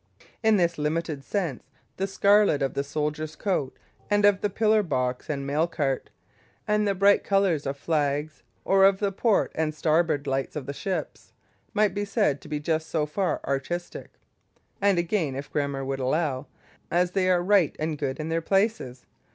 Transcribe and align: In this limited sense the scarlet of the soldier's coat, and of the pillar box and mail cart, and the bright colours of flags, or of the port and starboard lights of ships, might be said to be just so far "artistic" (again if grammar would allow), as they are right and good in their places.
In 0.41 0.57
this 0.57 0.79
limited 0.79 1.23
sense 1.23 1.63
the 1.97 2.07
scarlet 2.07 2.63
of 2.63 2.73
the 2.73 2.83
soldier's 2.83 3.35
coat, 3.35 3.77
and 4.09 4.25
of 4.25 4.41
the 4.41 4.49
pillar 4.49 4.81
box 4.81 5.29
and 5.29 5.45
mail 5.45 5.67
cart, 5.67 6.09
and 6.67 6.87
the 6.87 6.95
bright 6.95 7.23
colours 7.23 7.67
of 7.67 7.77
flags, 7.77 8.41
or 8.65 8.83
of 8.83 8.97
the 8.97 9.11
port 9.11 9.51
and 9.53 9.75
starboard 9.75 10.25
lights 10.25 10.55
of 10.55 10.75
ships, 10.75 11.33
might 11.75 11.93
be 11.93 12.03
said 12.03 12.41
to 12.41 12.47
be 12.49 12.59
just 12.59 12.89
so 12.89 13.05
far 13.05 13.41
"artistic" 13.45 14.09
(again 14.81 15.35
if 15.35 15.51
grammar 15.51 15.85
would 15.85 15.99
allow), 15.99 16.47
as 16.89 17.11
they 17.11 17.29
are 17.29 17.43
right 17.43 17.75
and 17.77 17.99
good 17.99 18.19
in 18.19 18.29
their 18.29 18.41
places. 18.41 19.05